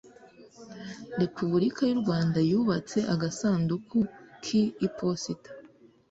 [1.21, 3.97] Repubulika y u Rwanda yubatse Agasanduku
[4.43, 4.45] k
[4.87, 5.51] Iposita